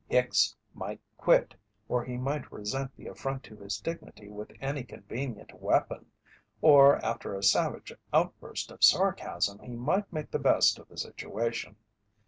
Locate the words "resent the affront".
2.51-3.43